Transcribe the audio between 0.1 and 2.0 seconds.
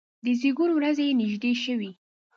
د زیږون ورځې یې نږدې شوې.